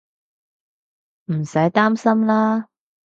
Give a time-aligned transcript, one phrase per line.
[1.25, 2.65] 唔使擔心喇